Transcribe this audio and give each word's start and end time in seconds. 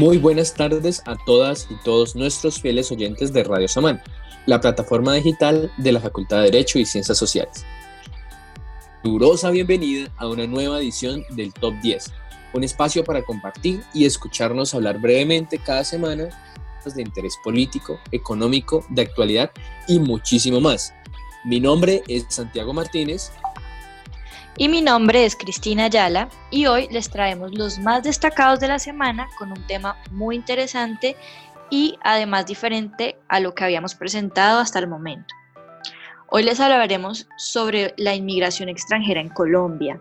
Muy 0.00 0.16
buenas 0.16 0.54
tardes 0.54 1.02
a 1.04 1.14
todas 1.26 1.68
y 1.68 1.74
todos 1.84 2.16
nuestros 2.16 2.58
fieles 2.58 2.90
oyentes 2.90 3.34
de 3.34 3.44
Radio 3.44 3.68
Samán, 3.68 4.02
la 4.46 4.58
plataforma 4.58 5.12
digital 5.12 5.70
de 5.76 5.92
la 5.92 6.00
Facultad 6.00 6.38
de 6.38 6.44
Derecho 6.44 6.78
y 6.78 6.86
Ciencias 6.86 7.18
Sociales. 7.18 7.66
Durosa 9.04 9.50
bienvenida 9.50 10.10
a 10.16 10.26
una 10.26 10.46
nueva 10.46 10.78
edición 10.78 11.22
del 11.32 11.52
Top 11.52 11.74
10, 11.82 12.14
un 12.54 12.64
espacio 12.64 13.04
para 13.04 13.20
compartir 13.20 13.82
y 13.92 14.06
escucharnos 14.06 14.72
hablar 14.72 15.02
brevemente 15.02 15.58
cada 15.58 15.84
semana 15.84 16.30
de 16.82 17.02
interés 17.02 17.34
político, 17.44 18.00
económico, 18.10 18.86
de 18.88 19.02
actualidad 19.02 19.50
y 19.86 19.98
muchísimo 19.98 20.62
más. 20.62 20.94
Mi 21.44 21.60
nombre 21.60 22.02
es 22.08 22.24
Santiago 22.30 22.72
Martínez 22.72 23.32
y 24.56 24.68
mi 24.68 24.82
nombre 24.82 25.24
es 25.24 25.36
Cristina 25.36 25.84
Ayala 25.84 26.28
y 26.50 26.66
hoy 26.66 26.88
les 26.90 27.10
traemos 27.10 27.52
los 27.54 27.78
más 27.78 28.02
destacados 28.02 28.60
de 28.60 28.68
la 28.68 28.78
semana 28.78 29.28
con 29.38 29.50
un 29.52 29.66
tema 29.66 29.96
muy 30.10 30.36
interesante 30.36 31.16
y 31.70 31.98
además 32.02 32.46
diferente 32.46 33.16
a 33.28 33.40
lo 33.40 33.54
que 33.54 33.64
habíamos 33.64 33.94
presentado 33.94 34.58
hasta 34.58 34.78
el 34.78 34.88
momento. 34.88 35.34
Hoy 36.28 36.42
les 36.42 36.60
hablaremos 36.60 37.28
sobre 37.36 37.94
la 37.96 38.14
inmigración 38.14 38.68
extranjera 38.68 39.20
en 39.20 39.30
Colombia. 39.30 40.00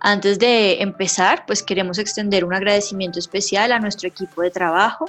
Antes 0.00 0.38
de 0.38 0.82
empezar, 0.82 1.44
pues 1.46 1.62
queremos 1.62 1.98
extender 1.98 2.44
un 2.44 2.54
agradecimiento 2.54 3.18
especial 3.18 3.72
a 3.72 3.78
nuestro 3.78 4.08
equipo 4.08 4.42
de 4.42 4.50
trabajo, 4.50 5.06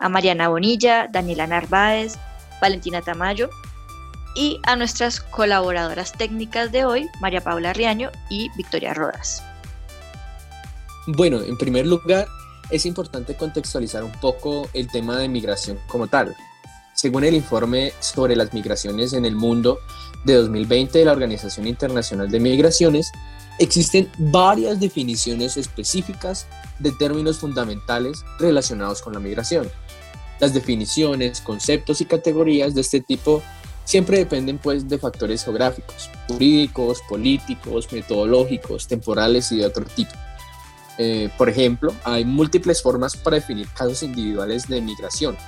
a 0.00 0.08
Mariana 0.08 0.48
Bonilla, 0.48 1.08
Daniela 1.10 1.46
Narváez, 1.46 2.18
Valentina 2.60 3.00
Tamayo, 3.00 3.48
y 4.38 4.60
a 4.62 4.76
nuestras 4.76 5.20
colaboradoras 5.20 6.12
técnicas 6.12 6.70
de 6.70 6.84
hoy, 6.84 7.08
María 7.20 7.40
Paula 7.40 7.72
Riaño 7.72 8.12
y 8.30 8.48
Victoria 8.56 8.94
Rodas. 8.94 9.42
Bueno, 11.08 11.42
en 11.42 11.58
primer 11.58 11.88
lugar, 11.88 12.28
es 12.70 12.86
importante 12.86 13.34
contextualizar 13.34 14.04
un 14.04 14.12
poco 14.12 14.70
el 14.74 14.86
tema 14.86 15.18
de 15.18 15.28
migración 15.28 15.76
como 15.88 16.06
tal. 16.06 16.36
Según 16.94 17.24
el 17.24 17.34
informe 17.34 17.92
sobre 17.98 18.36
las 18.36 18.54
migraciones 18.54 19.12
en 19.12 19.24
el 19.24 19.34
mundo 19.34 19.80
de 20.24 20.34
2020 20.34 21.00
de 21.00 21.04
la 21.04 21.12
Organización 21.12 21.66
Internacional 21.66 22.30
de 22.30 22.38
Migraciones, 22.38 23.10
existen 23.58 24.08
varias 24.18 24.78
definiciones 24.78 25.56
específicas 25.56 26.46
de 26.78 26.92
términos 26.92 27.38
fundamentales 27.38 28.24
relacionados 28.38 29.02
con 29.02 29.14
la 29.14 29.20
migración. 29.20 29.68
Las 30.38 30.54
definiciones, 30.54 31.40
conceptos 31.40 32.00
y 32.00 32.04
categorías 32.04 32.76
de 32.76 32.82
este 32.82 33.00
tipo 33.00 33.42
siempre 33.88 34.18
dependen 34.18 34.58
pues 34.58 34.86
de 34.86 34.98
factores 34.98 35.42
geográficos, 35.42 36.10
jurídicos, 36.28 37.00
políticos, 37.08 37.90
metodológicos, 37.90 38.86
temporales 38.86 39.50
y 39.50 39.56
de 39.56 39.64
otro 39.64 39.86
tipo. 39.86 40.12
Eh, 40.98 41.30
por 41.38 41.48
ejemplo, 41.48 41.94
hay 42.04 42.26
múltiples 42.26 42.82
formas 42.82 43.16
para 43.16 43.36
definir 43.36 43.66
casos 43.68 44.02
individuales 44.02 44.68
de 44.68 44.82
migración, 44.82 45.38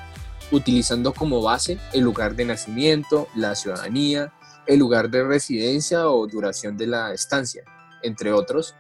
utilizando 0.51 1.13
como 1.13 1.43
base 1.43 1.79
el 1.93 2.01
lugar 2.01 2.35
de 2.35 2.47
nacimiento, 2.47 3.29
la 3.35 3.55
ciudadanía, 3.55 4.33
el 4.67 4.79
lugar 4.79 5.11
de 5.11 5.23
residencia 5.23 6.09
o 6.09 6.27
duración 6.27 6.79
de 6.79 6.87
la 6.87 7.13
estancia, 7.13 7.63
entre 8.03 8.33
otros. 8.33 8.75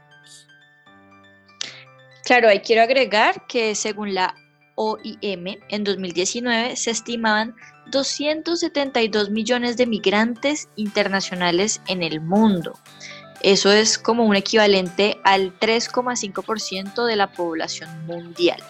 Claro, 2.24 2.48
ahí 2.48 2.60
quiero 2.60 2.80
agregar 2.80 3.46
que 3.46 3.74
según 3.74 4.14
la 4.14 4.34
OIM, 4.76 5.58
en 5.68 5.84
2019 5.84 6.76
se 6.76 6.92
estimaban 6.92 7.54
272 7.90 9.30
millones 9.30 9.76
de 9.76 9.86
migrantes 9.86 10.68
internacionales 10.76 11.80
en 11.86 12.02
el 12.02 12.20
mundo. 12.20 12.78
Eso 13.42 13.72
es 13.72 13.98
como 13.98 14.24
un 14.24 14.36
equivalente 14.36 15.18
al 15.24 15.58
3,5% 15.58 17.04
de 17.04 17.16
la 17.16 17.32
población 17.32 18.06
mundial. 18.06 18.62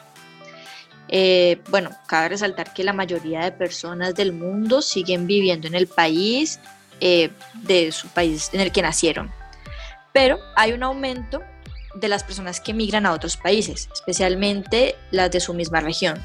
Eh, 1.08 1.60
bueno, 1.70 1.90
cabe 2.06 2.30
resaltar 2.30 2.72
que 2.72 2.84
la 2.84 2.92
mayoría 2.92 3.40
de 3.40 3.50
personas 3.50 4.14
del 4.14 4.32
mundo 4.32 4.80
siguen 4.80 5.26
viviendo 5.26 5.66
en 5.66 5.74
el 5.74 5.88
país 5.88 6.60
eh, 7.00 7.30
de 7.54 7.90
su 7.90 8.06
país 8.08 8.50
en 8.52 8.60
el 8.60 8.70
que 8.70 8.82
nacieron. 8.82 9.32
Pero 10.12 10.38
hay 10.54 10.72
un 10.72 10.84
aumento 10.84 11.42
de 11.94 12.08
las 12.08 12.22
personas 12.22 12.60
que 12.60 12.72
migran 12.72 13.06
a 13.06 13.12
otros 13.12 13.36
países, 13.36 13.88
especialmente 13.92 14.94
las 15.10 15.32
de 15.32 15.40
su 15.40 15.52
misma 15.52 15.80
región. 15.80 16.22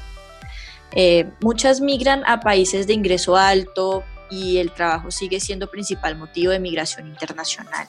Eh, 0.92 1.30
muchas 1.40 1.80
migran 1.80 2.22
a 2.26 2.40
países 2.40 2.86
de 2.86 2.94
ingreso 2.94 3.36
alto 3.36 4.04
y 4.30 4.58
el 4.58 4.72
trabajo 4.72 5.10
sigue 5.10 5.40
siendo 5.40 5.70
principal 5.70 6.16
motivo 6.16 6.52
de 6.52 6.58
migración 6.58 7.08
internacional. 7.08 7.88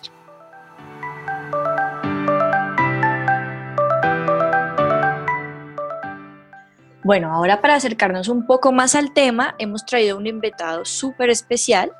Bueno, 7.08 7.31
ahora 7.34 7.62
para 7.62 7.75
acercarnos 7.75 8.28
un 8.28 8.46
poco 8.46 8.74
más 8.74 8.94
al 8.94 9.14
tema, 9.14 9.56
hemos 9.59 9.85
traído 9.85 10.18
un 10.18 10.28
invitado 10.28 10.84
súper 10.84 11.29
especial. 11.29 11.94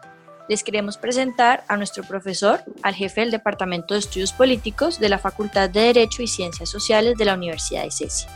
Les 0.50 0.66
queremos 0.66 0.97
presentar 0.97 1.64
a 1.69 1.78
nuestro 1.78 2.03
profesor, 2.03 2.62
al 2.84 2.94
jefe 2.94 3.22
del 3.22 3.31
Departamento 3.31 3.94
de 3.94 4.02
Estudios 4.02 4.34
Políticos 4.34 5.00
de 5.00 5.08
la 5.08 5.18
Facultad 5.18 5.69
de 5.69 5.79
Derecho 5.79 6.24
y 6.24 6.28
Ciencias 6.28 6.69
Sociales 6.69 7.18
de 7.18 7.24
la 7.24 7.35
Universidad 7.35 7.84
de 7.84 7.91
Ceci, 7.91 8.28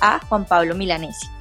a 0.00 0.18
Juan 0.26 0.44
Pablo 0.46 0.74
Milanesi. 0.74 1.35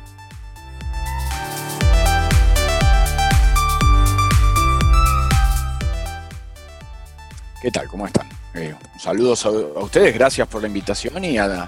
¿Qué 7.66 7.72
tal? 7.72 7.88
¿Cómo 7.88 8.06
están? 8.06 8.30
Eh, 8.54 8.76
saludos 9.00 9.44
a, 9.44 9.50
ustedes, 9.50 10.14
gracias 10.14 10.48
por 10.48 10.62
la 10.62 10.68
invitación 10.68 11.26
y 11.26 11.40
a, 11.40 11.68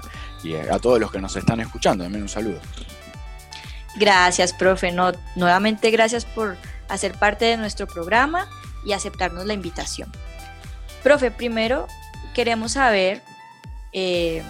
todos 0.80 1.00
los 1.00 1.10
que 1.10 1.20
nos 1.20 1.34
están 1.34 1.58
escuchando. 1.58 2.04
También 2.04 2.22
un 2.22 2.28
saludo. 2.28 2.60
Gracias, 3.96 4.52
profe. 4.52 4.92
nuevamente 5.34 5.90
gracias 5.90 6.24
por 6.24 6.56
hacer 6.88 7.14
parte 7.14 7.46
de 7.46 7.56
nuestro 7.56 7.88
programa 7.88 8.48
y 8.86 8.92
aceptarnos 8.92 9.44
la 9.44 9.54
invitación. 9.54 10.12
Profe, 11.02 11.32
primero 11.32 11.88
queremos 12.32 12.74
saber 12.74 13.20
eh, 13.92 14.44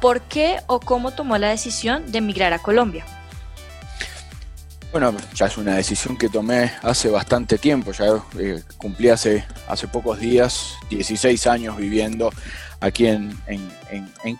por 0.00 0.22
qué 0.22 0.58
o 0.66 0.80
cómo 0.80 1.12
tomó 1.12 1.38
la 1.38 1.48
decisión 1.48 2.10
de 2.10 2.18
emigrar 2.18 2.52
a 2.52 2.58
Colombia. 2.58 3.06
Bueno, 4.92 5.14
ya 5.34 5.46
es 5.46 5.58
una 5.58 5.74
decisión 5.74 6.16
que 6.16 6.28
tomé 6.28 6.72
hace 6.82 7.10
bastante 7.10 7.58
tiempo, 7.58 7.92
ya 7.92 8.22
eh, 8.38 8.62
cumplí 8.78 9.08
hace, 9.10 9.44
hace 9.68 9.88
pocos 9.88 10.18
días 10.18 10.74
16 10.88 11.46
años 11.48 11.76
viviendo 11.76 12.30
aquí 12.80 13.06
en, 13.06 13.36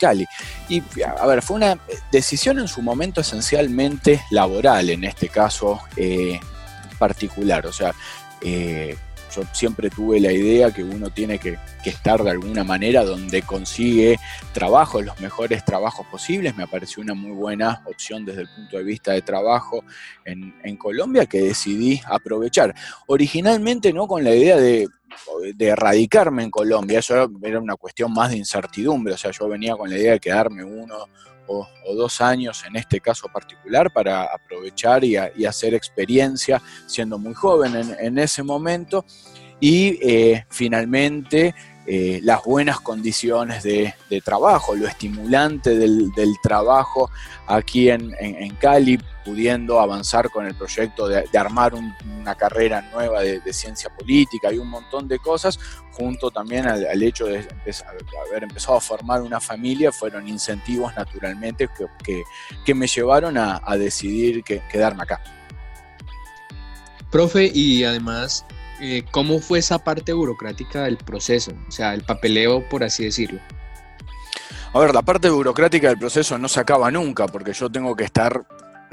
Cali. 0.01 0.27
Y 0.69 0.83
a 1.03 1.27
ver, 1.27 1.43
fue 1.43 1.57
una 1.57 1.79
decisión 2.11 2.59
en 2.59 2.69
su 2.69 2.83
momento 2.83 3.21
esencialmente 3.21 4.23
laboral, 4.31 4.91
en 4.91 5.05
este 5.05 5.29
caso 5.29 5.81
eh, 5.97 6.39
particular. 6.99 7.67
O 7.67 7.73
sea, 7.73 7.95
eh, 8.41 8.97
yo 9.35 9.43
siempre 9.53 9.91
tuve 9.91 10.21
la 10.21 10.33
idea 10.33 10.71
que 10.71 10.83
uno 10.83 11.11
tiene 11.11 11.39
que, 11.39 11.59
estar 11.85 12.21
de 12.21 12.31
alguna 12.31 12.65
manera 12.65 13.05
donde 13.05 13.43
consigue 13.43 14.19
trabajo, 14.53 15.01
los 15.01 15.21
mejores 15.21 15.65
trabajos 15.65 16.05
posibles. 16.09 16.57
Me 16.57 16.67
pareció 16.67 17.01
una 17.01 17.15
muy 17.15 17.31
buena 17.31 17.81
opción 17.87 18.25
desde 18.25 18.43
el 18.43 18.49
punto 18.49 18.79
de 18.79 18.83
vista 18.83 19.13
de 19.13 19.23
trabajo 19.23 19.85
en, 20.25 20.77
Colombia 20.79 21.27
que 21.27 21.41
decidí 21.41 22.01
aprovechar. 22.07 22.75
Originalmente 23.07 23.93
no 23.93 24.09
con 24.09 24.25
la 24.25 24.35
idea 24.35 24.57
de, 24.57 24.89
de 25.55 25.67
erradicarme 25.67 26.43
en 26.43 26.51
Colombia, 26.51 26.99
eso 26.99 27.31
era 27.43 27.61
una 27.61 27.77
cuestión 27.77 28.13
más 28.13 28.31
de 28.31 28.39
incertidumbre, 28.39 29.15
o 29.15 29.17
sea, 29.17 29.31
yo 29.31 29.49
venía 29.49 29.77
con 29.77 29.89
la 29.89 29.97
idea 29.97 30.13
de 30.13 30.21
quedarme 30.21 30.65
uno 30.65 31.07
o, 31.47 31.69
dos 31.95 32.21
años 32.21 32.65
en 32.67 32.77
este 32.77 33.01
caso 33.01 33.29
particular 33.29 33.93
para 33.93 34.25
aprovechar 34.25 35.05
y, 35.05 35.17
hacer 35.17 35.75
experiencia 35.75 36.61
siendo 36.87 37.19
muy 37.19 37.35
joven 37.35 37.97
en, 37.99 38.19
ese 38.19 38.43
momento. 38.43 39.05
Y 39.61 39.99
eh, 40.03 40.45
finalmente 40.51 41.55
eh, 41.89 42.19
las 42.25 42.43
buenas 42.43 42.81
condiciones 42.81 43.63
de, 43.63 43.95
trabajo, 44.25 44.75
lo 44.75 44.89
estimulante 44.89 45.77
del, 45.77 46.11
trabajo 46.43 47.11
aquí 47.47 47.91
en, 47.91 48.11
Cali, 48.59 48.99
pudiendo 49.25 49.79
avanzar 49.79 50.29
con 50.31 50.47
el 50.47 50.57
proyecto 50.57 51.07
de, 51.07 51.25
armar 51.39 51.75
una 51.75 52.35
carrera 52.35 52.83
nueva 52.93 53.23
de, 53.23 53.53
ciencia 53.53 53.89
política 53.89 54.53
y 54.53 54.59
un 54.59 54.69
montón 54.69 55.07
de 55.07 55.21
cosas, 55.21 55.61
junto 55.93 56.33
también 56.33 56.67
al, 56.67 57.03
hecho 57.05 57.27
de 57.27 57.47
haber 58.29 58.43
empezado 58.43 58.79
a 58.79 58.81
formar 58.81 59.23
una 59.23 59.41
familia, 59.41 59.93
fueron 59.93 60.27
incentivos 60.27 60.93
naturalmente 60.97 61.69
que, 62.65 62.75
me 62.75 62.89
llevaron 62.89 63.39
a, 63.39 63.77
decidir 63.77 64.43
quedarme 64.43 65.05
acá. 65.05 65.21
Profe, 67.13 67.49
y 67.55 67.85
además 67.85 68.45
eh, 68.81 69.05
¿cómo 69.11 69.41
fue 69.41 69.59
esa 69.59 69.79
parte 69.79 70.13
burocrática 70.13 70.85
del 70.85 70.97
proceso? 70.97 71.53
O 71.69 71.71
sea, 71.71 71.95
el 71.95 72.03
papeleo, 72.03 72.69
por 72.69 72.85
así 72.85 73.05
decirlo. 73.05 73.41
A 74.73 74.79
ver, 74.79 74.95
la 74.95 75.03
parte 75.03 75.31
burocrática 75.31 75.89
del 75.89 75.99
proceso 75.99 76.37
no 76.37 76.49
se 76.49 76.61
acaba 76.61 76.91
nunca, 76.91 77.27
porque 77.27 77.53
yo 77.53 77.71
tengo 77.71 77.97
que 77.97 78.05
estar 78.05 78.47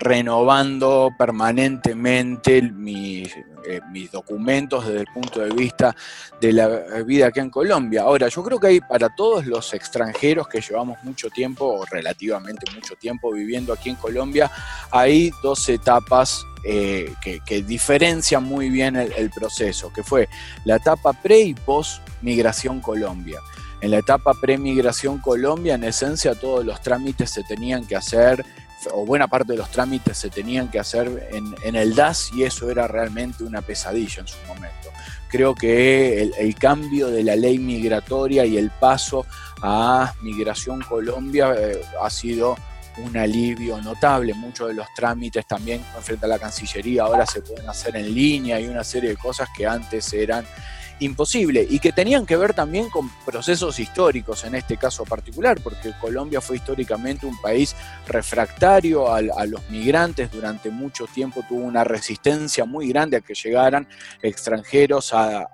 renovando 0.04 1.12
permanentemente 1.18 2.62
mis, 2.62 3.34
eh, 3.66 3.80
mis 3.90 4.12
documentos 4.12 4.86
desde 4.86 5.00
el 5.02 5.08
punto 5.14 5.40
de 5.40 5.50
vista 5.52 5.96
de 6.42 6.52
la 6.52 6.68
vida 7.06 7.28
aquí 7.28 7.40
en 7.40 7.50
Colombia. 7.50 8.02
Ahora, 8.02 8.28
yo 8.28 8.44
creo 8.44 8.60
que 8.60 8.68
hay 8.68 8.82
para 8.82 9.10
todos 9.16 9.46
los 9.46 9.74
extranjeros 9.74 10.48
que 10.48 10.60
llevamos 10.60 11.02
mucho 11.04 11.30
tiempo, 11.30 11.66
o 11.66 11.86
relativamente 11.86 12.70
mucho 12.74 12.96
tiempo 12.96 13.32
viviendo 13.32 13.72
aquí 13.72 13.90
en 13.90 13.96
Colombia, 13.96 14.52
hay 14.92 15.32
dos 15.42 15.70
etapas 15.70 16.46
eh, 16.66 17.14
que, 17.22 17.64
diferencian 17.64 18.44
muy 18.44 18.70
bien 18.70 18.96
el, 18.96 19.30
proceso, 19.30 19.92
que 19.92 20.04
fue 20.04 20.28
la 20.66 20.78
etapa 20.78 21.14
pre 21.14 21.40
y 21.40 21.54
post 21.54 22.02
migración 22.22 22.82
Colombia. 22.82 23.40
En 23.82 23.92
la 23.92 23.98
etapa 23.98 24.34
pre-migración 24.34 25.20
Colombia, 25.20 25.76
en 25.76 25.84
esencia, 25.84 26.36
todos 26.36 26.66
los 26.66 26.82
trámites 26.82 27.32
se 27.32 27.44
tenían 27.44 27.86
que 27.86 27.98
hacer 27.98 28.46
o 28.92 29.06
buena 29.06 29.28
parte 29.28 29.54
de 29.54 29.58
los 29.58 29.70
trámites 29.70 30.18
se 30.18 30.30
tenían 30.30 30.70
que 30.70 30.80
hacer 30.80 31.30
en, 31.32 31.76
el 31.76 31.96
DAS 31.96 32.32
y 32.34 32.44
eso 32.44 32.70
era 32.70 32.88
realmente 32.88 33.44
una 33.44 33.62
pesadilla 33.62 34.22
en 34.22 34.28
su 34.28 34.38
momento. 34.48 34.90
Creo 35.30 35.56
que 35.56 36.22
el, 36.38 36.56
cambio 36.56 37.08
de 37.08 37.24
la 37.24 37.36
ley 37.36 37.58
migratoria 37.58 38.46
y 38.46 38.58
el 38.58 38.70
paso 38.70 39.26
a 39.62 40.14
Migración 40.22 40.82
Colombia 40.82 41.56
eh, 41.58 41.82
ha 42.02 42.10
sido 42.10 42.56
un 42.98 43.18
alivio 43.18 43.82
notable. 43.82 44.34
Muchos 44.34 44.68
de 44.68 44.76
los 44.76 44.88
trámites 44.96 45.48
también 45.48 45.84
frente 46.02 46.26
a 46.26 46.30
la 46.30 46.40
Cancillería 46.40 47.04
ahora 47.04 47.26
se 47.26 47.42
pueden 47.42 47.68
hacer 47.68 47.96
en 47.96 48.14
línea 48.14 48.60
y 48.60 48.68
una 48.68 48.84
serie 48.84 49.10
de 49.10 49.18
cosas 49.18 49.50
que 49.56 49.66
antes 49.66 50.14
eran 50.14 50.46
imposible 51.00 51.66
y 51.70 51.80
que 51.80 51.92
tenían 51.92 52.26
que 52.26 52.38
ver 52.38 52.54
también 52.54 52.90
con 52.90 53.10
procesos 53.26 53.80
históricos 53.80 54.44
en 54.44 54.56
este 54.56 54.78
caso 54.78 55.04
particular, 55.06 55.60
porque 55.62 55.94
Colombia 56.00 56.42
fue 56.42 56.58
históricamente 56.58 57.26
un 57.26 57.40
país 57.42 57.76
refractario 58.08 59.12
a, 59.14 59.22
los 59.22 59.70
migrantes, 59.70 60.32
durante 60.32 60.70
mucho 60.70 61.06
tiempo 61.08 61.44
tuvo 61.48 61.62
una 61.62 61.84
resistencia 61.84 62.66
muy 62.66 62.90
grande 62.90 63.18
a 63.18 63.22
que 63.22 63.34
llegaran 63.34 63.88
extranjeros 64.22 65.14
al, 65.14 65.48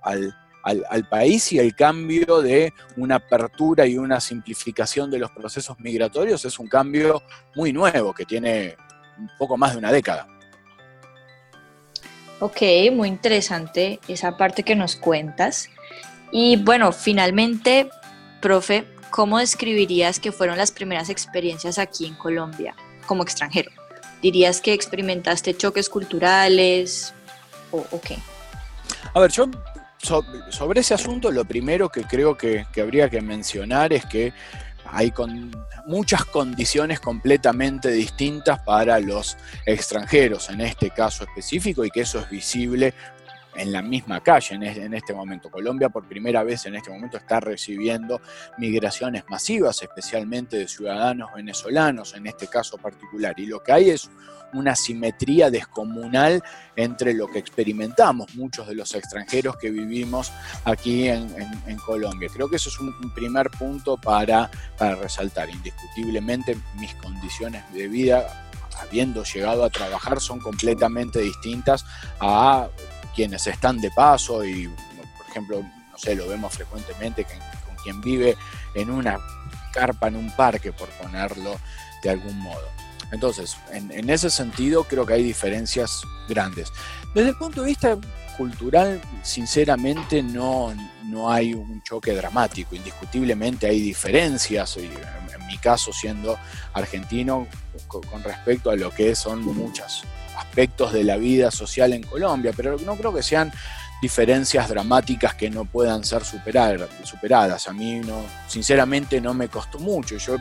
al, 0.64 1.10
país 1.10 1.52
y 1.52 1.60
el 1.60 1.76
cambio 1.76 2.42
de 2.42 2.74
una 2.98 3.16
apertura 3.16 3.86
y 3.86 3.98
una 3.98 4.20
simplificación 4.20 5.10
de 5.10 5.20
los 5.20 5.32
procesos 5.32 5.80
migratorios 5.80 6.46
es 6.46 6.60
un 6.60 6.68
cambio 6.68 7.24
muy 7.56 7.74
nuevo 7.74 8.14
que 8.14 8.26
tiene 8.26 8.76
un 9.18 9.30
poco 9.38 9.58
más 9.58 9.74
de 9.74 9.80
una 9.80 9.92
década. 9.92 10.28
Ok, 12.40 12.62
muy 12.94 13.10
interesante 13.10 14.00
esa 14.08 14.38
parte 14.38 14.64
que 14.64 14.76
nos 14.76 14.96
cuentas. 14.96 15.70
Y 16.32 16.56
bueno, 16.56 16.92
finalmente, 16.94 17.90
profe, 18.42 18.86
¿cómo 19.10 19.40
describirías 19.40 20.20
que 20.20 20.32
fueron 20.32 20.58
las 20.58 20.72
primeras 20.72 21.10
experiencias 21.10 21.78
aquí 21.78 22.06
en 22.06 22.16
Colombia 22.16 22.76
como 23.06 23.24
extranjero? 23.24 23.72
¿Dirías 24.22 24.62
que 24.62 24.74
experimentaste 24.74 25.56
choques 25.56 25.90
culturales 25.90 27.14
o, 27.72 27.84
qué? 28.02 28.18
A 29.14 29.20
ver, 29.20 29.32
yo 29.32 29.50
sobre 30.50 30.80
ese 30.80 30.94
asunto 30.94 31.32
lo 31.32 31.44
primero 31.44 31.90
que 31.90 32.04
creo 32.04 32.38
que 32.38 32.66
habría 32.82 33.10
que 33.10 33.22
mencionar 33.22 33.92
es 33.92 34.06
que 34.06 34.34
hay 34.92 35.12
con 35.12 35.52
muchas 35.86 36.26
condiciones 36.26 37.00
completamente 37.00 37.90
distintas 37.90 38.62
para 38.64 39.00
los 39.00 39.38
extranjeros 39.66 40.50
en 40.50 40.62
este 40.62 40.90
caso 40.90 41.24
específico 41.24 41.86
y 41.86 41.92
que 41.92 42.02
eso 42.02 42.20
es 42.20 42.30
visible 42.30 42.94
en 43.56 43.72
la 43.72 43.82
misma 43.82 44.22
calle 44.22 44.56
en 44.56 44.94
este 44.94 45.14
momento. 45.14 45.50
Colombia 45.50 45.90
por 45.90 46.08
primera 46.08 46.44
vez 46.44 46.66
en 46.66 46.76
este 46.76 46.92
momento 46.92 47.18
está 47.18 47.40
recibiendo 47.40 48.22
migraciones 48.58 49.24
masivas, 49.30 49.82
especialmente 49.82 50.58
de 50.58 50.68
ciudadanos 50.68 51.32
venezolanos 51.36 52.14
en 52.14 52.28
este 52.28 52.48
caso 52.48 52.78
particular. 52.78 53.34
Y 53.38 53.48
lo 53.48 53.62
que 53.62 53.72
hay 53.72 53.90
es 53.90 54.10
una 54.54 54.76
simetría 54.76 55.50
descomunal 55.50 56.44
entre 56.76 57.14
lo 57.14 57.28
que 57.28 57.40
experimentamos 57.40 58.36
muchos 58.36 58.68
de 58.68 58.76
los 58.76 58.94
extranjeros 58.96 59.58
que 59.58 59.70
vivimos 59.70 60.32
aquí 60.66 61.08
en, 61.08 61.30
Colombia. 61.86 62.30
Creo 62.34 62.50
que 62.50 62.58
eso 62.58 62.70
es 62.70 62.80
un, 62.80 62.94
primer 63.14 63.50
punto 63.50 63.98
para, 63.98 64.50
para 64.78 64.96
resaltar. 64.96 65.50
Indiscutiblemente 65.50 66.58
mis 66.76 66.94
condiciones 66.96 67.64
de 67.74 67.88
vida 67.88 68.48
habiendo 68.82 69.24
llegado 69.24 69.64
a 69.64 69.70
trabajar 69.70 70.22
son 70.22 70.40
completamente 70.40 71.20
distintas 71.20 71.86
a 72.20 72.68
quienes 73.16 73.46
están 73.48 73.82
de 73.82 73.92
paso 73.92 74.46
y, 74.46 74.68
por 74.68 75.28
ejemplo, 75.30 75.62
no 75.62 75.98
sé, 75.98 76.16
lo 76.16 76.28
vemos 76.28 76.54
frecuentemente 76.54 77.26
con 77.66 77.76
quien 77.84 78.02
vive 78.02 78.38
en 78.76 78.90
una 78.90 79.20
carpa 79.72 80.08
en 80.08 80.16
un 80.16 80.32
parque, 80.36 80.72
por 80.72 80.90
ponerlo 80.90 81.58
de 82.04 82.10
algún 82.10 82.38
modo. 82.40 82.68
Entonces, 83.12 83.58
en, 83.72 84.10
ese 84.10 84.30
sentido 84.30 84.84
creo 84.84 85.06
que 85.06 85.14
hay 85.14 85.24
diferencias 85.24 86.02
grandes. 86.28 86.72
Desde 87.14 87.30
el 87.30 87.36
punto 87.38 87.62
de 87.62 87.68
vista 87.68 87.98
cultural, 88.38 89.02
sinceramente 89.24 90.22
no, 90.22 90.74
no 91.06 91.32
hay 91.32 91.54
un 91.54 91.82
choque 91.84 92.14
dramático. 92.14 92.76
Indiscutiblemente 92.76 93.68
hay 93.68 93.80
diferencias, 93.82 94.78
en, 94.78 94.86
en 94.86 95.48
mi 95.48 95.58
caso 95.58 95.92
siendo 95.92 96.38
argentino, 96.74 97.48
con, 97.88 98.24
respecto 98.24 98.70
a 98.70 98.76
lo 98.76 98.92
que 98.92 99.16
son 99.16 99.44
muchos 99.44 100.04
aspectos 100.38 100.94
de 100.94 101.04
la 101.04 101.18
vida 101.18 101.52
social 101.52 101.94
en 101.94 102.04
Colombia, 102.04 102.54
pero 102.56 102.78
no 102.80 102.96
creo 102.96 103.14
que 103.14 103.24
sean 103.24 103.52
diferencias 104.02 104.70
dramáticas 104.70 105.36
que 105.36 105.50
no 105.50 105.66
puedan 105.66 106.04
ser 106.04 106.24
superadas. 106.24 107.68
A 107.68 107.74
mí 107.74 108.00
no, 108.00 108.24
sinceramente 108.48 109.20
no 109.20 109.34
me 109.34 109.50
costó 109.50 109.80
mucho. 109.80 110.18
Yo 110.18 110.38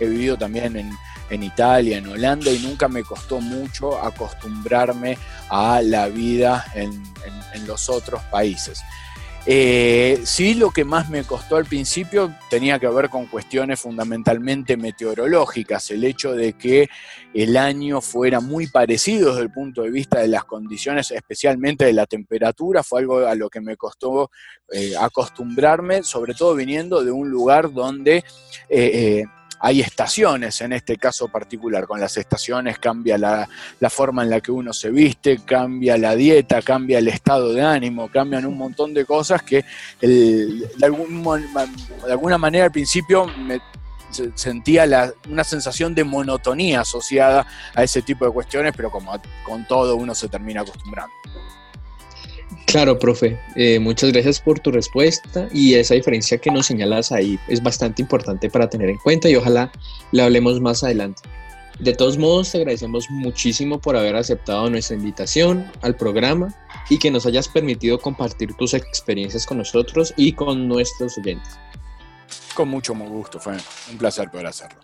he 0.00 0.06
vivido 0.06 0.36
también 0.36 0.76
en, 0.76 0.90
en 1.32 1.42
Italia, 1.42 1.98
en 1.98 2.08
Holanda, 2.08 2.50
y 2.50 2.58
nunca 2.58 2.88
me 2.88 3.02
costó 3.02 3.40
mucho 3.40 4.02
acostumbrarme 4.02 5.18
a 5.48 5.80
la 5.82 6.08
vida 6.08 6.66
en, 6.74 7.02
los 7.66 7.88
otros 7.88 8.20
países. 8.24 8.82
Eh, 9.44 10.20
sí, 10.22 10.54
lo 10.54 10.70
que 10.70 10.84
más 10.84 11.10
me 11.10 11.24
costó 11.24 11.56
al 11.56 11.64
principio 11.64 12.32
tenía 12.48 12.78
que 12.78 12.86
ver 12.86 13.08
con 13.08 13.26
cuestiones 13.26 13.80
fundamentalmente 13.80 14.76
meteorológicas, 14.76 15.90
el 15.90 16.04
hecho 16.04 16.32
de 16.32 16.52
que 16.52 16.88
el 17.34 17.56
año 17.56 18.00
fuera 18.00 18.38
muy 18.38 18.68
parecido 18.68 19.30
desde 19.30 19.42
el 19.42 19.50
punto 19.50 19.82
de 19.82 19.90
vista 19.90 20.20
de 20.20 20.28
las 20.28 20.44
condiciones, 20.44 21.10
especialmente 21.10 21.84
de 21.84 21.92
la 21.92 22.06
temperatura, 22.06 22.84
fue 22.84 23.00
algo 23.00 23.26
a 23.26 23.34
lo 23.34 23.50
que 23.50 23.60
me 23.60 23.76
costó 23.76 24.30
eh, 24.70 24.94
acostumbrarme, 24.96 26.04
sobre 26.04 26.34
todo 26.34 26.54
viniendo 26.54 27.02
de 27.02 27.10
un 27.10 27.28
lugar 27.28 27.72
donde... 27.72 28.24
Eh, 28.68 29.24
hay 29.64 29.80
estaciones 29.80 30.60
en 30.60 30.72
este 30.72 30.96
caso 30.96 31.28
particular. 31.28 31.86
Con 31.86 32.00
las 32.00 32.16
estaciones 32.16 32.80
cambia 32.80 33.16
la, 33.16 33.48
forma 33.88 34.24
en 34.24 34.30
la 34.30 34.40
que 34.40 34.50
uno 34.50 34.72
se 34.72 34.90
viste, 34.90 35.38
cambia 35.44 35.96
la 35.96 36.16
dieta, 36.16 36.60
cambia 36.62 36.98
el 36.98 37.06
estado 37.06 37.52
de 37.52 37.62
ánimo, 37.62 38.08
cambian 38.08 38.44
un 38.44 38.58
montón 38.58 38.92
de 38.92 39.04
cosas 39.04 39.40
que 39.44 39.64
de, 40.00 40.68
alguna 40.82 42.38
manera 42.38 42.64
al 42.64 42.72
principio 42.72 43.26
me 43.26 43.60
sentía 44.34 45.14
una 45.28 45.44
sensación 45.44 45.94
de 45.94 46.02
monotonía 46.02 46.80
asociada 46.80 47.46
a 47.72 47.84
ese 47.84 48.02
tipo 48.02 48.24
de 48.24 48.32
cuestiones, 48.32 48.74
pero 48.76 48.90
como 48.90 49.12
con 49.44 49.64
todo 49.68 49.94
uno 49.94 50.12
se 50.12 50.28
termina 50.28 50.62
acostumbrando. 50.62 51.14
Claro, 52.72 52.98
profe. 52.98 53.38
Eh, 53.54 53.78
muchas 53.78 54.12
gracias 54.12 54.40
por 54.40 54.58
tu 54.58 54.70
respuesta 54.70 55.46
y 55.52 55.74
esa 55.74 55.92
diferencia 55.92 56.38
que 56.38 56.50
nos 56.50 56.64
señalas 56.64 57.12
ahí 57.12 57.38
es 57.46 57.62
bastante 57.62 58.00
importante 58.00 58.48
para 58.48 58.70
tener 58.70 58.88
en 58.88 58.96
cuenta 58.96 59.28
y 59.28 59.36
ojalá 59.36 59.70
la 60.10 60.24
hablemos 60.24 60.58
más 60.58 60.82
adelante. 60.82 61.20
De 61.80 61.92
todos 61.92 62.16
modos, 62.16 62.50
te 62.50 62.56
agradecemos 62.56 63.10
muchísimo 63.10 63.78
por 63.78 63.94
haber 63.94 64.16
aceptado 64.16 64.70
nuestra 64.70 64.96
invitación 64.96 65.70
al 65.82 65.96
programa 65.96 66.48
y 66.88 66.98
que 66.98 67.10
nos 67.10 67.26
hayas 67.26 67.46
permitido 67.46 67.98
compartir 67.98 68.54
tus 68.54 68.72
experiencias 68.72 69.44
con 69.44 69.58
nosotros 69.58 70.14
y 70.16 70.32
con 70.32 70.66
nuestros 70.66 71.18
oyentes. 71.18 71.58
Con 72.54 72.70
mucho 72.70 72.94
gusto, 72.94 73.38
fue 73.38 73.52
un 73.90 73.98
placer 73.98 74.30
poder 74.30 74.46
hacerlo. 74.46 74.80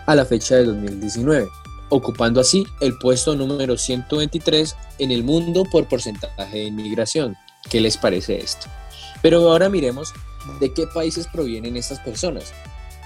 a 0.05 0.13
la 0.13 0.25
fecha 0.25 0.57
de 0.57 0.65
2019, 0.65 1.50
ocupando 1.89 2.39
así 2.39 2.63
el 2.79 2.95
puesto 3.00 3.36
número 3.36 3.79
123 3.79 4.75
en 5.00 5.10
el 5.10 5.24
mundo 5.24 5.63
por 5.72 5.88
porcentaje 5.88 6.55
de 6.55 6.65
inmigración. 6.65 7.36
¿Qué 7.67 7.81
les 7.81 7.98
parece 7.98 8.41
esto? 8.41 8.67
Pero 9.24 9.50
ahora 9.50 9.69
miremos 9.69 10.13
de 10.60 10.72
qué 10.72 10.86
países 10.86 11.25
provienen 11.25 11.75
estas 11.75 11.98
personas. 12.01 12.53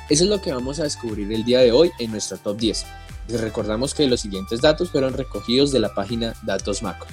Eso 0.10 0.25
es 0.25 0.30
lo 0.30 0.42
que 0.42 0.51
vamos 0.51 0.82
a 0.82 0.84
descubrir 0.84 1.32
el 1.32 1.46
día 1.46 1.60
de 1.60 1.72
hoy 1.72 1.92
en 2.00 2.12
nuestro 2.12 2.38
top 2.39 2.58
10. 2.58 2.86
Les 3.30 3.39
recordamos 3.39 3.94
que 3.94 4.06
los 4.06 4.20
siguientes 4.20 4.60
datos 4.60 4.89
fueron 4.89 5.13
recogidos 5.13 5.72
de 5.72 5.80
la 5.80 5.94
página 5.94 6.34
Datos 6.44 6.84
Macro. 6.84 7.08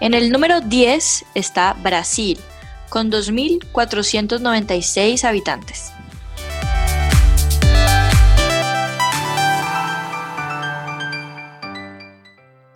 En 0.00 0.14
el 0.14 0.32
número 0.32 0.62
10 0.62 1.26
está 1.34 1.74
Brasil, 1.74 2.38
con 2.88 3.12
2.496 3.12 5.24
habitantes. 5.24 5.92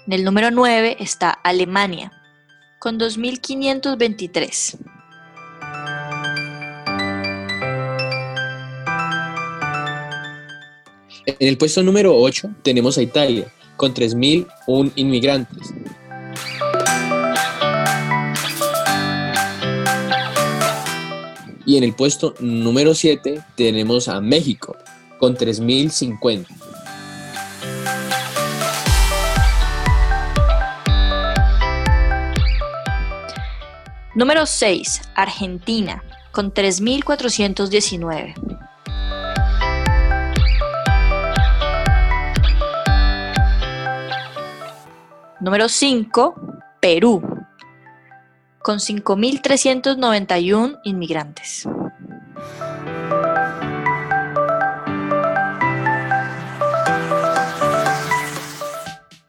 En 0.06 0.12
el 0.12 0.22
número 0.22 0.50
9 0.50 0.98
está 1.00 1.30
Alemania, 1.30 2.12
con 2.78 3.00
2.523. 3.00 4.76
En 11.24 11.48
el 11.48 11.56
puesto 11.56 11.82
número 11.82 12.14
8 12.14 12.50
tenemos 12.62 12.98
a 12.98 13.02
Italia, 13.02 13.50
con 13.78 13.94
3.001 13.94 14.92
inmigrantes. 14.96 15.72
Y 21.74 21.78
en 21.78 21.82
el 21.82 21.92
puesto 21.96 22.34
número 22.38 22.94
7 22.94 23.42
tenemos 23.56 24.06
a 24.06 24.20
México, 24.20 24.76
con 25.18 25.36
3.050. 25.36 26.46
Número 34.14 34.46
6. 34.46 35.02
Argentina, 35.16 36.04
con 36.30 36.54
3.419. 36.54 38.34
Número 45.40 45.68
5. 45.68 46.34
Perú, 46.80 47.43
con 48.64 48.78
5.391 48.78 50.80
inmigrantes. 50.84 51.68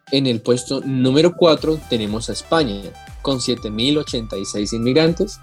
En 0.10 0.25
el 0.27 0.39
puesto 0.39 0.80
número 0.86 1.36
4 1.36 1.82
tenemos 1.89 2.30
a 2.30 2.32
España, 2.32 2.84
con 3.22 3.39
7.086 3.39 4.72
inmigrantes. 4.72 5.42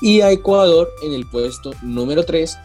Y 0.00 0.22
a 0.22 0.30
Ecuador 0.30 0.88
en 1.02 1.12
el 1.12 1.28
puesto 1.28 1.72
número 1.82 2.24
3 2.24 2.56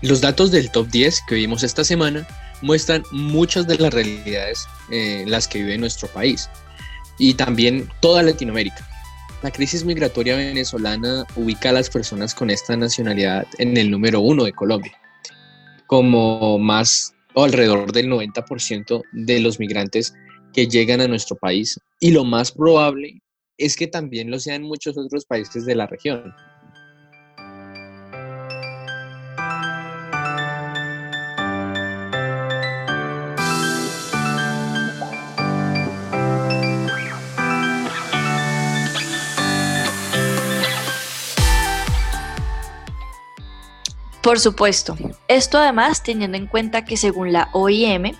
Los 0.01 0.21
datos 0.21 0.51
del 0.51 0.71
top 0.71 0.87
10 0.89 1.21
que 1.27 1.35
vimos 1.35 1.63
esta 1.63 1.83
semana 1.83 2.27
muestran 2.61 3.03
muchas 3.11 3.67
de 3.67 3.77
las 3.77 3.93
realidades 3.93 4.67
eh, 4.91 5.23
las 5.27 5.47
que 5.47 5.59
vive 5.59 5.77
nuestro 5.77 6.07
país 6.09 6.49
y 7.17 7.33
también 7.33 7.89
toda 7.99 8.21
Latinoamérica. 8.21 8.87
La 9.41 9.51
crisis 9.51 9.83
migratoria 9.83 10.35
venezolana 10.35 11.25
ubica 11.35 11.69
a 11.69 11.73
las 11.73 11.89
personas 11.89 12.35
con 12.35 12.49
esta 12.49 12.75
nacionalidad 12.75 13.47
en 13.57 13.75
el 13.77 13.89
número 13.89 14.19
uno 14.19 14.43
de 14.43 14.53
Colombia, 14.53 14.93
como 15.87 16.57
más 16.59 17.13
o 17.33 17.43
alrededor 17.43 17.91
del 17.91 18.07
90% 18.07 19.01
de 19.11 19.39
los 19.39 19.59
migrantes 19.59 20.13
que 20.53 20.67
llegan 20.67 21.01
a 21.01 21.07
nuestro 21.07 21.35
país 21.35 21.79
y 21.99 22.11
lo 22.11 22.23
más 22.23 22.51
probable 22.51 23.21
es 23.57 23.75
que 23.75 23.87
también 23.87 24.29
lo 24.29 24.39
sean 24.39 24.63
muchos 24.63 24.97
otros 24.97 25.25
países 25.25 25.65
de 25.65 25.75
la 25.75 25.87
región. 25.87 26.33
Por 44.27 44.41
supuesto. 44.41 44.97
Esto 45.29 45.57
además 45.57 46.03
teniendo 46.03 46.35
en 46.35 46.47
cuenta 46.47 46.83
que 46.83 46.97
según 46.97 47.31
la 47.31 47.47
OIM, 47.53 48.11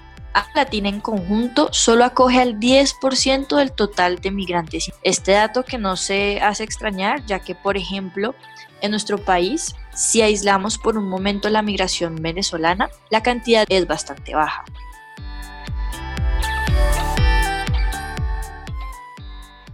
Latina 0.56 0.88
en 0.88 1.02
conjunto 1.02 1.68
solo 1.74 2.06
acoge 2.06 2.40
al 2.40 2.62
10% 2.62 3.58
del 3.58 3.74
total 3.74 4.20
de 4.20 4.32
migrantes. 4.32 4.90
Este 5.04 5.34
dato 5.34 5.66
que 5.66 5.78
no 5.78 5.98
se 5.98 6.40
hace 6.40 6.64
extrañar, 6.64 7.26
ya 7.26 7.40
que, 7.40 7.56
por 7.56 7.76
ejemplo, 7.76 8.36
en 8.80 8.92
nuestro 8.92 9.18
país, 9.18 9.76
si 9.94 10.22
aislamos 10.22 10.78
por 10.78 10.98
un 10.98 11.10
momento 11.10 11.50
la 11.50 11.62
migración 11.62 12.16
venezolana, 12.16 12.90
la 13.10 13.22
cantidad 13.22 13.66
es 13.68 13.86
bastante 13.86 14.34
baja. 14.34 14.64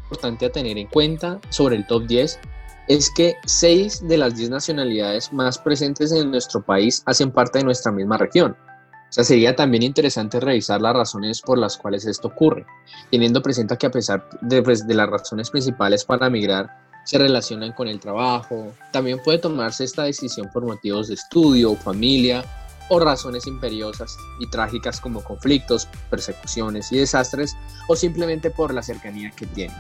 Importante 0.06 0.48
a 0.48 0.52
tener 0.52 0.80
en 0.80 0.88
cuenta 0.88 1.40
sobre 1.50 1.76
el 1.76 1.86
top 1.86 2.08
10 2.08 2.40
es 2.88 3.10
que 3.10 3.36
seis 3.46 4.06
de 4.08 4.18
las 4.18 4.36
diez 4.36 4.50
nacionalidades 4.50 5.32
más 5.32 5.58
presentes 5.58 6.12
en 6.12 6.32
nuestro 6.32 6.62
país 6.62 7.04
hacen 7.06 7.32
parte 7.32 7.60
de 7.60 7.66
nuestra 7.66 7.92
misma 7.92 8.18
región. 8.18 8.52
O 8.52 9.16
sea, 9.16 9.24
sería 9.24 9.56
también 9.56 9.84
interesante 9.84 10.40
revisar 10.40 10.82
las 10.82 10.96
razones 10.96 11.42
por 11.42 11.58
las 11.60 11.78
cuales 11.78 12.06
esto 12.06 12.30
ocurre, 12.30 12.66
teniendo 13.12 13.44
presente 13.44 13.78
que 13.78 13.86
a 13.86 13.92
pesar 13.92 14.28
de, 14.42 14.64
pues, 14.64 14.88
de 14.88 14.96
las 14.96 15.08
razones 15.08 15.52
principales 15.52 16.04
para 16.04 16.30
migrar 16.30 16.84
se 17.06 17.18
relacionan 17.18 17.74
con 17.74 17.88
el 17.88 18.00
trabajo, 18.00 18.74
también 18.92 19.20
puede 19.24 19.38
tomarse 19.38 19.84
esta 19.84 20.04
decisión 20.04 20.50
por 20.52 20.66
motivos 20.66 21.10
de 21.10 21.16
estudio, 21.16 21.76
familia 21.76 22.44
o 22.90 23.00
razones 23.00 23.46
imperiosas 23.46 24.18
y 24.40 24.50
trágicas 24.50 25.00
como 25.00 25.24
conflictos, 25.24 25.88
persecuciones 26.10 26.92
y 26.92 26.98
desastres 26.98 27.56
o 27.88 27.96
simplemente 27.96 28.50
por 28.50 28.74
la 28.74 28.82
cercanía 28.82 29.32
que 29.32 29.46
tienen. 29.46 29.78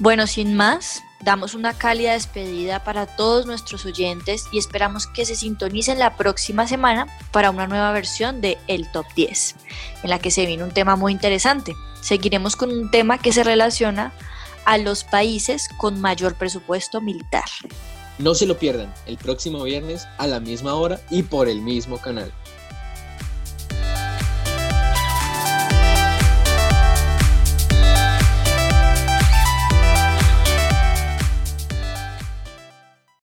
Bueno, 0.00 0.26
sin 0.26 0.54
más, 0.56 1.02
damos 1.22 1.52
una 1.52 1.74
cálida 1.74 2.14
despedida 2.14 2.82
para 2.84 3.04
todos 3.04 3.44
nuestros 3.44 3.84
oyentes 3.84 4.46
y 4.50 4.56
esperamos 4.56 5.06
que 5.06 5.26
se 5.26 5.36
sintonicen 5.36 5.98
la 5.98 6.16
próxima 6.16 6.66
semana 6.66 7.06
para 7.32 7.50
una 7.50 7.66
nueva 7.66 7.92
versión 7.92 8.40
de 8.40 8.56
El 8.66 8.90
Top 8.90 9.04
10, 9.14 9.56
en 10.02 10.08
la 10.08 10.18
que 10.18 10.30
se 10.30 10.46
viene 10.46 10.64
un 10.64 10.70
tema 10.70 10.96
muy 10.96 11.12
interesante. 11.12 11.74
Seguiremos 12.00 12.56
con 12.56 12.70
un 12.70 12.90
tema 12.90 13.18
que 13.18 13.30
se 13.30 13.44
relaciona 13.44 14.14
a 14.64 14.78
los 14.78 15.04
países 15.04 15.68
con 15.76 16.00
mayor 16.00 16.34
presupuesto 16.34 17.02
militar. 17.02 17.44
No 18.18 18.34
se 18.34 18.46
lo 18.46 18.58
pierdan 18.58 18.94
el 19.04 19.18
próximo 19.18 19.64
viernes 19.64 20.08
a 20.16 20.26
la 20.26 20.40
misma 20.40 20.76
hora 20.76 20.98
y 21.10 21.24
por 21.24 21.46
el 21.46 21.60
mismo 21.60 21.98
canal. 21.98 22.32